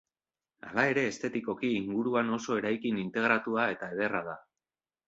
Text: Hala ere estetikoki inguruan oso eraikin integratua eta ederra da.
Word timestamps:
Hala 0.69 0.85
ere 0.93 1.03
estetikoki 1.09 1.71
inguruan 1.81 2.35
oso 2.41 2.59
eraikin 2.63 3.01
integratua 3.05 3.71
eta 3.77 3.93
ederra 3.97 4.27
da. 4.33 4.41